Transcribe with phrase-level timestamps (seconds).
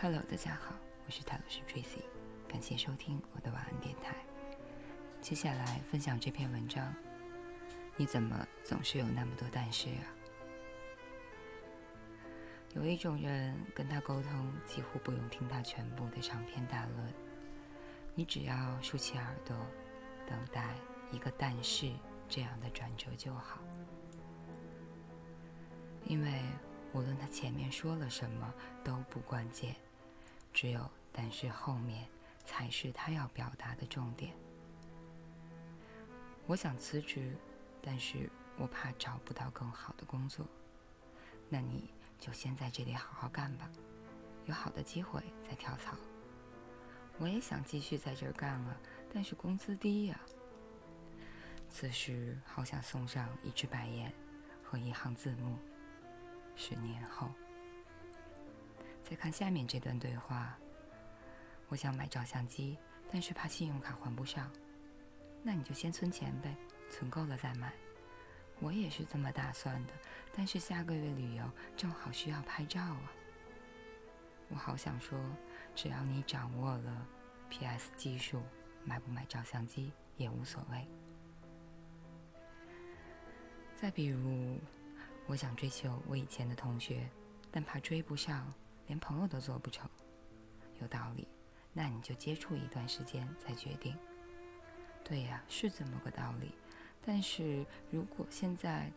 [0.00, 0.72] Hello，大家好，
[1.06, 2.04] 我是泰罗斯 Tracy，
[2.46, 4.14] 感谢收听我的晚安电台。
[5.20, 6.94] 接下来分享这篇文章。
[7.96, 10.06] 你怎么总是有那么多但是啊？
[12.76, 17.12] 有一种人跟他沟通，几乎不用听他全部的长篇大论，
[18.14, 19.56] 你只要竖起耳朵，
[20.28, 20.76] 等待
[21.10, 21.92] 一个但是
[22.28, 23.58] 这样的转折就好。
[26.04, 26.40] 因为
[26.92, 29.74] 无论他前面说了什么都不关键。
[30.52, 32.06] 只有，但是后面
[32.44, 34.32] 才是他要表达的重点。
[36.46, 37.36] 我想辞职，
[37.82, 40.46] 但是我怕找不到更好的工作。
[41.48, 43.70] 那你就先在这里好好干吧，
[44.46, 45.96] 有好的机会再跳槽。
[47.18, 48.80] 我也想继续在这儿干了，
[49.12, 50.18] 但是工资低呀。
[51.70, 54.12] 此时好想送上一只白眼
[54.62, 55.58] 和一行字幕。
[56.56, 57.30] 十年后。
[59.08, 60.58] 再看下面这段对话。
[61.68, 62.76] 我想买照相机，
[63.10, 64.52] 但是怕信用卡还不上。
[65.42, 66.54] 那你就先存钱呗，
[66.90, 67.72] 存够了再买。
[68.60, 69.94] 我也是这么打算的，
[70.34, 73.12] 但是下个月旅游正好需要拍照啊。
[74.50, 75.18] 我好想说，
[75.74, 77.06] 只要你掌握了
[77.48, 78.42] PS 技术，
[78.84, 80.86] 买不买照相机也无所谓。
[83.74, 84.58] 再比如，
[85.26, 87.08] 我想追求我以前的同学，
[87.50, 88.52] 但怕追不上。
[88.88, 89.88] 连朋友都做不成，
[90.80, 91.28] 有道理，
[91.72, 93.96] 那你就接触一段时间再决定。
[95.04, 96.52] 对呀，是这么个道理。
[97.00, 98.90] 但是如果现在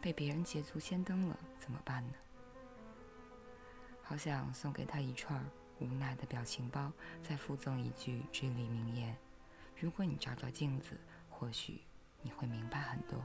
[0.00, 2.14] 被别人捷足先登了，怎么办呢？
[4.02, 5.44] 好想送给他一串
[5.80, 9.16] 无奈的表情包，再附赠一句至理名言：
[9.76, 10.98] 如果你照照镜子，
[11.28, 11.82] 或许
[12.22, 13.22] 你会明白很多。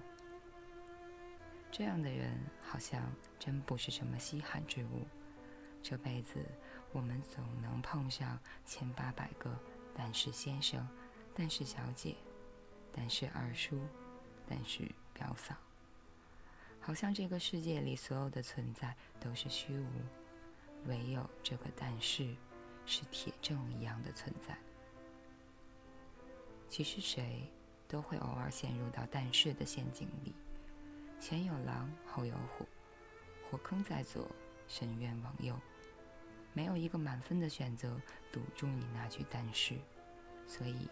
[1.71, 5.05] 这样的人好像真不是什么稀罕之物。
[5.81, 6.45] 这辈子，
[6.91, 9.57] 我们总能碰上千八百个
[9.95, 10.87] “但是先生
[11.33, 12.15] ”“但是小姐
[12.91, 13.79] ”“但是二叔
[14.47, 15.55] ”“但是表嫂”，
[16.81, 19.87] 好像这个世界里所有的存在都是虚无，
[20.85, 22.35] 唯有这个“但是”
[22.85, 24.57] 是铁证一样的存在。
[26.67, 27.49] 其实谁
[27.87, 30.35] 都会偶尔陷入到“但是”的陷阱里，
[31.19, 32.67] 前有狼，后有虎，
[33.49, 34.29] 火坑在左。
[34.69, 35.59] 深渊往右，
[36.53, 37.99] 没有一个满分的选择
[38.31, 39.75] 堵住你那句“但是”，
[40.47, 40.87] 所以，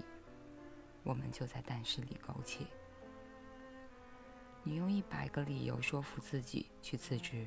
[1.04, 2.66] 我们就在“但是”里苟且。
[4.64, 7.46] 你用一百个理由说服自己去辞职，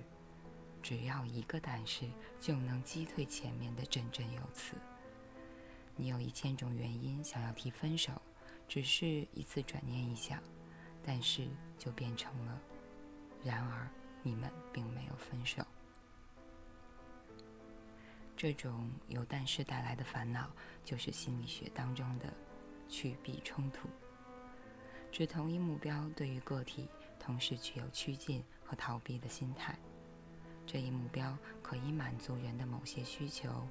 [0.81, 2.09] 只要一个“但是”，
[2.41, 4.77] 就能击退前面的振振有词。
[5.97, 8.13] 你有一千种原因想要提分手，
[8.69, 10.41] 只是一次转念一想，
[11.05, 12.59] 但是就变成了。
[13.45, 13.91] 然而，
[14.23, 15.63] 你们并没有分手。
[18.41, 20.51] 这种由但是带来的烦恼，
[20.83, 22.33] 就是心理学当中的
[22.89, 23.87] 趋避冲突。
[25.13, 29.79] 指同一目标对于个体同时具有趋近和逃避的心态。
[30.67, 33.69] 这一目标可以满足人的某些需求，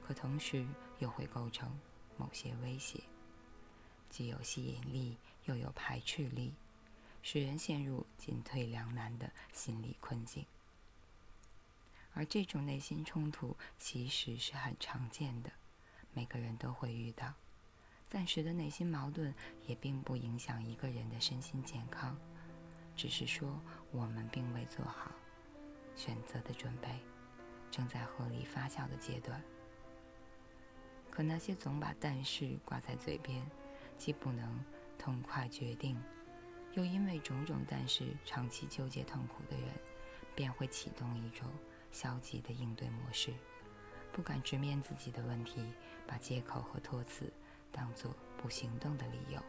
[0.00, 0.64] 可同时
[1.00, 1.76] 又会构成
[2.16, 3.02] 某些威胁，
[4.08, 6.54] 既有吸引力又有排斥力，
[7.22, 10.46] 使人陷入进退两难的心理困境。
[12.14, 15.50] 而这种内心冲突其实是很常见的，
[16.12, 17.32] 每个人都会遇到。
[18.08, 19.34] 暂时的内心矛盾
[19.66, 22.14] 也并不影响一个人的身心健康，
[22.94, 23.58] 只是说
[23.90, 25.10] 我们并未做好
[25.96, 27.00] 选择的准备，
[27.70, 29.42] 正在合理发酵的阶段。
[31.10, 33.42] 可那些总把“但是”挂在嘴边，
[33.96, 34.62] 既不能
[34.98, 35.98] 痛快决定，
[36.74, 39.68] 又因为种种“但是”长期纠结痛苦的人，
[40.34, 41.48] 便会启动一种。
[41.92, 43.32] 消极的应对模式，
[44.10, 45.64] 不敢直面自己的问题，
[46.06, 47.32] 把借口和托词
[47.70, 49.40] 当做不行动的理由。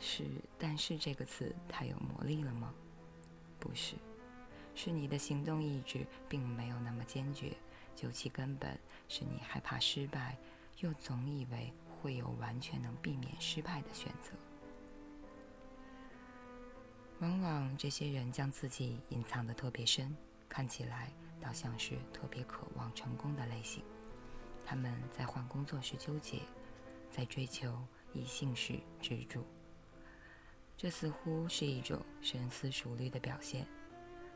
[0.00, 0.24] 是，
[0.58, 2.74] 但是这个词太有魔力了吗？
[3.58, 3.94] 不是，
[4.74, 7.56] 是你的行动意志并没有那么坚决，
[7.96, 8.78] 究其根本
[9.08, 10.36] 是你害怕失败，
[10.78, 14.30] 又总以为会有完全能避免失败的选择。
[17.20, 20.16] 往往这些人将自己隐藏得特别深。
[20.48, 23.82] 看起来倒像是特别渴望成功的类型。
[24.64, 26.40] 他们在换工作时纠结，
[27.10, 27.78] 在追求
[28.12, 29.44] 异性时执着。
[30.76, 33.66] 这似乎是一种深思熟虑的表现，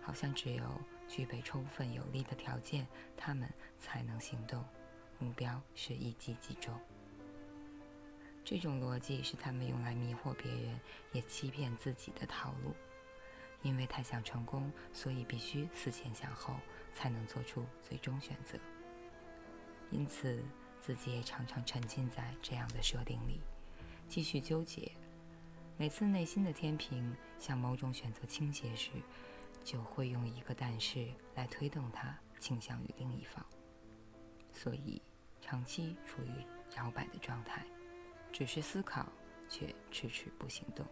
[0.00, 2.86] 好像只有具备充分有利的条件，
[3.16, 3.48] 他们
[3.78, 4.64] 才能行动。
[5.18, 6.76] 目标是一击即中。
[8.44, 10.80] 这种逻辑是他们用来迷惑别人，
[11.12, 12.74] 也欺骗自己的套路。
[13.62, 16.56] 因为太想成功，所以必须思前想后，
[16.94, 18.58] 才能做出最终选择。
[19.90, 20.42] 因此
[20.80, 23.40] 自己也常常沉浸在这样的设定里，
[24.08, 24.90] 继续纠结。
[25.78, 28.90] 每次内心的天平向某种选择倾斜时，
[29.64, 33.44] 就会用一个但是来推动它倾向于另一方，
[34.52, 35.00] 所以
[35.40, 37.64] 长期处于摇摆的状态，
[38.32, 39.06] 只是思考
[39.48, 40.86] 却迟迟不行动。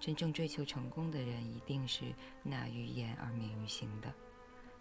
[0.00, 2.12] 真正追求成功的人，一定是
[2.42, 4.12] 纳于言而敏于行的。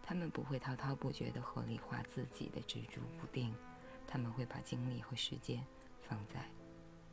[0.02, 3.54] 他们不会滔滔不绝地合理化自己的执着不定，
[4.08, 5.64] 他们会把精力和时间
[6.02, 6.50] 放在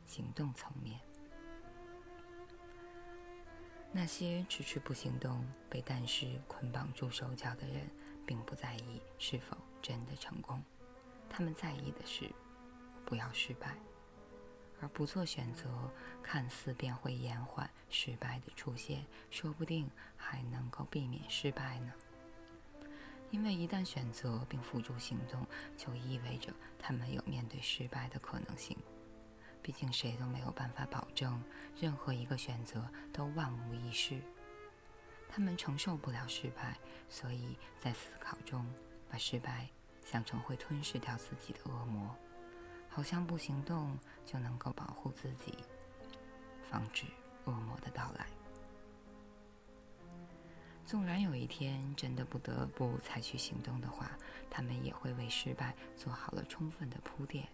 [0.05, 0.99] 行动层面。
[3.91, 7.87] 那些迟迟不行动、被但是捆绑住手脚的人，
[8.25, 10.63] 并不在意是否真的成功，
[11.29, 12.29] 他们在意的是
[13.05, 13.77] 不要失败。
[14.81, 15.91] 而不做选择，
[16.21, 21.93] 看似便会延缓失败的出现，说不定还能够避免失败呢。
[23.29, 25.45] 因为一旦选择并付诸行动，
[25.75, 28.77] 就意味着他们有面对失败的可能性。
[29.61, 31.43] 毕竟谁都没有办法保证
[31.77, 34.21] 任何一个选择都万无一失。
[35.27, 36.77] 他们承受不了失败，
[37.09, 38.65] 所以在思考中
[39.09, 39.67] 把失败
[40.05, 42.15] 想成会吞噬掉自己的恶魔。
[42.97, 43.95] 好像不行动
[44.25, 45.53] 就能够保护自己，
[46.67, 47.05] 防止
[47.45, 48.25] 恶魔的到来。
[50.83, 54.09] 纵然有一天真的不得不采取行动的话，
[54.49, 57.47] 他们也会为失败做好了充分的铺垫。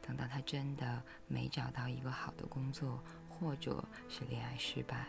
[0.00, 5.08] 等到他真的没找到一个好的工作，或者是恋爱失败，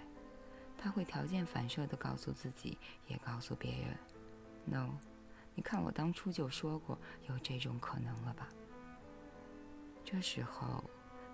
[0.79, 2.75] 他会条件反射地告诉自己，
[3.05, 3.95] 也告诉别人
[4.65, 4.95] ：“No，
[5.53, 6.97] 你看我当初就说过
[7.29, 8.49] 有这种可能了吧。”
[10.09, 10.81] 这时候，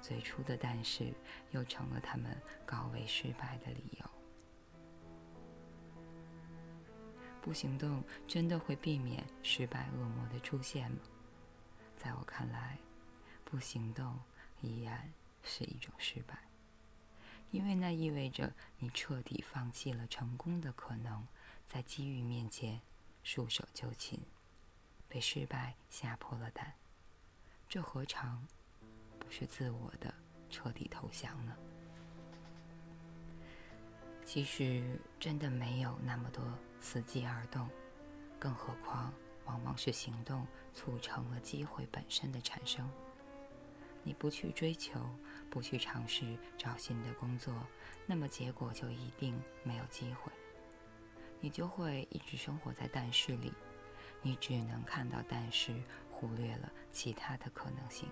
[0.01, 1.13] 最初的“但是”
[1.53, 2.35] 又成了他们
[2.65, 4.09] 高位失败的理由。
[7.39, 10.97] 不行动真的会避免失败恶魔的出现吗？
[11.95, 12.79] 在我看来，
[13.45, 14.19] 不行动
[14.59, 16.35] 依然是一种失败，
[17.51, 21.27] 因为那意味着你彻底放弃了成功的可能，
[21.67, 22.81] 在机遇面前
[23.21, 24.19] 束手就擒，
[25.07, 26.73] 被失败吓破了胆。
[27.69, 28.47] 这何尝？
[29.35, 30.13] 是自我的
[30.47, 31.57] 彻底投降呢？
[34.23, 36.43] 其实真的没有那么多
[36.79, 37.67] 伺机而动，
[38.37, 39.11] 更何况
[39.45, 42.87] 往往是行动促成了机会本身的产生。
[44.03, 44.99] 你不去追求，
[45.49, 47.51] 不去尝试找新的工作，
[48.05, 50.31] 那么结果就一定没有机会。
[51.39, 53.51] 你就会一直生活在但是里，
[54.21, 55.73] 你只能看到但是，
[56.11, 58.07] 忽略了其他的可能性。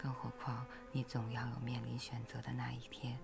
[0.00, 3.18] 更何况，你总要有面临选择的那一天，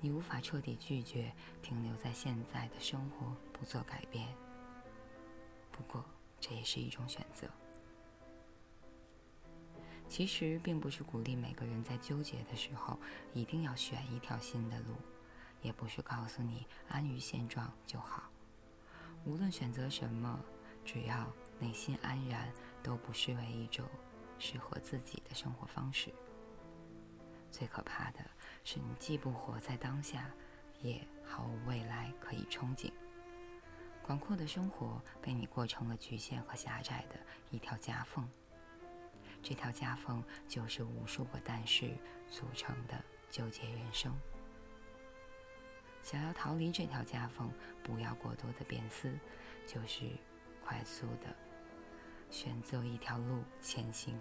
[0.00, 1.32] 你无法彻底拒绝
[1.62, 4.26] 停留在现在的生活不做改变。
[5.70, 6.04] 不过，
[6.40, 7.48] 这也是一种选择。
[10.08, 12.98] 其实，并不是鼓励每个人在纠结的时候
[13.32, 14.96] 一定要选一条新的路，
[15.62, 18.24] 也不是告诉你安于现状就好。
[19.24, 20.40] 无论选择什么，
[20.84, 23.86] 只要内心安然，都不失为一种。
[24.38, 26.12] 适合自己的生活方式。
[27.50, 28.18] 最可怕的
[28.64, 30.30] 是，你既不活在当下，
[30.80, 32.92] 也毫无未来可以憧憬。
[34.02, 37.16] 广阔的生活被你过成了局限和狭窄的
[37.50, 38.28] 一条夹缝。
[39.42, 41.90] 这条夹缝就是无数个但是
[42.30, 44.12] 组成的纠结人生。
[46.02, 47.50] 想要逃离这条夹缝，
[47.82, 49.12] 不要过多的变思，
[49.66, 50.10] 就是
[50.64, 51.34] 快速的。
[52.30, 54.18] 选择一条路前行，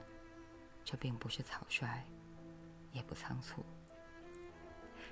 [0.84, 2.04] 这并不是草率，
[2.92, 3.66] 也不仓促。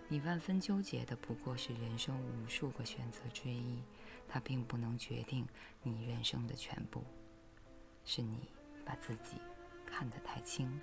[0.08, 3.82] 你万分纠结的不过是人生无数个选择之一，
[4.28, 5.48] 它并不能决定
[5.82, 7.04] 你人生的全部。
[8.06, 8.48] 是你
[8.86, 9.42] 把自己
[9.86, 10.80] 看得太轻，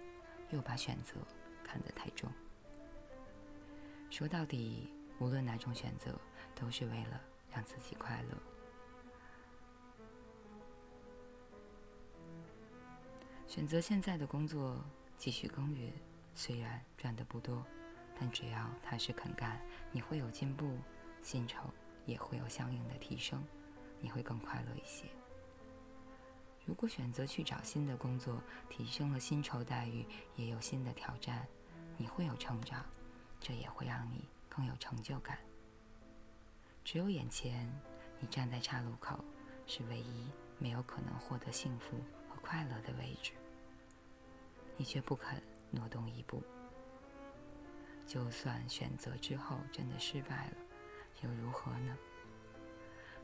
[0.51, 1.15] 又把选择
[1.63, 2.31] 看得太重。
[4.11, 6.19] 说到底，无论哪种选择，
[6.55, 8.52] 都是为了让自己快乐。
[13.55, 14.83] 选择现在的工作
[15.19, 15.93] 继续耕耘，
[16.35, 17.63] 虽然赚的不多，
[18.19, 20.79] 但只要踏实肯干，你会有进步，
[21.21, 21.69] 薪酬
[22.07, 23.45] 也会有相应的提升，
[24.01, 25.05] 你会更快乐一些。
[26.65, 31.47] 如果选择去找新的工作，提升了薪酬待遇，也有新的挑战，
[31.99, 32.83] 你会有成长，
[33.39, 35.39] 这也会让你更有成就感。
[36.83, 37.71] 只有眼前，
[38.19, 39.23] 你站在岔路口，
[39.67, 40.27] 是唯一
[40.59, 41.99] 没有可能获得幸福
[42.31, 43.33] 和快乐的位置。
[44.77, 46.43] 你却不肯挪动一步。
[48.07, 50.57] 就算选择之后真的失败了，
[51.23, 51.97] 又如何呢？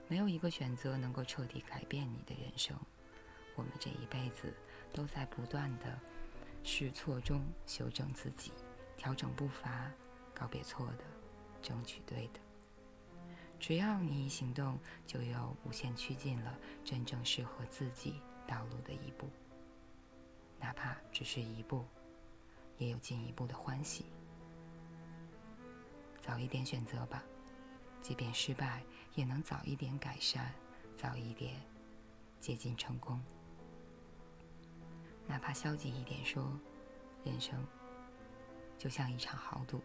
[0.08, 2.74] 没有一个选择能够彻底改变你的人生。
[3.54, 4.54] 我们这一辈子
[4.92, 5.98] 都在不断的
[6.62, 8.52] 试错中修正自己，
[8.96, 9.90] 调整步伐，
[10.32, 11.04] 告别错的，
[11.60, 12.40] 争取对的。
[13.58, 19.28] 只要你一行动，就有无限趋近了真正适合自己道路的一步。
[20.60, 21.84] 哪怕只是一步，
[22.76, 24.06] 也有进一步的欢喜。
[26.20, 27.22] 早一点选择吧，
[28.02, 28.82] 即便失败，
[29.14, 30.52] 也能早一点改善，
[30.96, 31.60] 早一点
[32.40, 33.20] 接近成功。
[35.26, 36.52] 哪怕消极一点说，
[37.24, 37.66] 人生
[38.76, 39.80] 就像一场豪赌，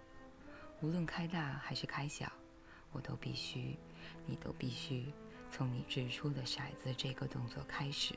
[0.82, 2.32] 无论开大还是开小。
[2.96, 3.76] 我都必须，
[4.28, 5.12] 你都必须
[5.52, 8.16] 从你掷出的骰子这个动作开始。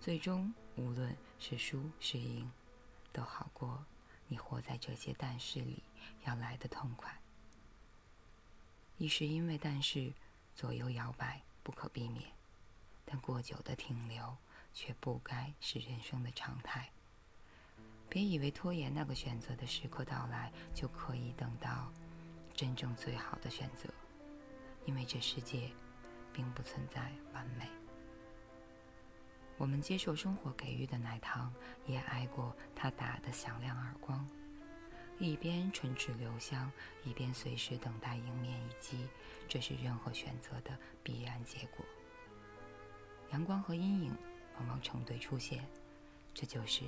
[0.00, 2.50] 最终，无论是输是赢，
[3.12, 3.84] 都好过
[4.28, 5.82] 你活在这些但是里
[6.24, 7.20] 要来的痛快。
[8.98, 10.12] 一是因为但是
[10.54, 12.30] 左右摇摆不可避免，
[13.04, 14.36] 但过久的停留
[14.72, 16.90] 却不该是人生的常态。
[18.08, 21.92] 别以为拖延那个选择的时刻到来就可以等到。
[22.54, 23.88] 真正最好的选择，
[24.84, 25.70] 因为这世界
[26.34, 27.81] 并不存在完美。
[29.62, 31.54] 我们接受生活给予的奶糖，
[31.86, 34.28] 也挨过他打的响亮耳光。
[35.20, 36.68] 一边唇齿留香，
[37.04, 39.06] 一边随时等待迎面一击，
[39.46, 41.86] 这是任何选择的必然结果。
[43.30, 44.12] 阳光和阴影
[44.58, 45.64] 往往成对出现，
[46.34, 46.82] 这就是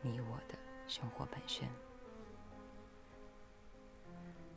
[0.00, 1.68] 你我的生活本身。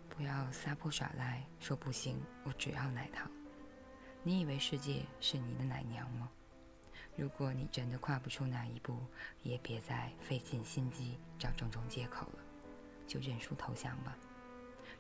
[0.08, 3.28] 不要撒泼耍赖，说不行，我只要奶糖。
[4.22, 6.30] 你以为世界是你的奶娘吗？
[7.16, 8.98] 如果你真的跨不出那一步，
[9.44, 12.40] 也别再费尽心机找种种借口了，
[13.08, 14.16] 就认输投降吧。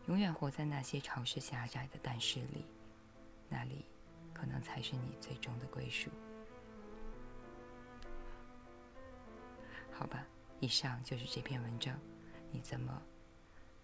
[0.07, 2.65] 永远活在那些潮湿狭窄的但是里，
[3.49, 3.85] 那里
[4.33, 6.09] 可能才是你最终的归属。
[9.91, 10.25] 好吧，
[10.59, 11.99] 以上就是这篇文章。
[12.51, 13.01] 你怎么？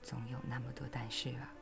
[0.02, 1.54] 总有那么多但是啊，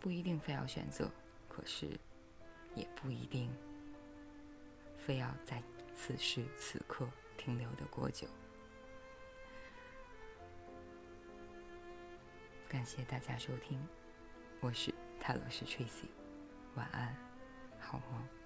[0.00, 1.10] 不一定非要选择，
[1.46, 1.86] 可是
[2.74, 3.54] 也不一定
[4.96, 5.62] 非要在
[5.94, 8.26] 此时此刻停留的过久。
[12.66, 13.78] 感谢大家收听，
[14.60, 16.06] 我是泰罗斯 Tracy，
[16.76, 17.14] 晚安，
[17.78, 18.39] 好梦。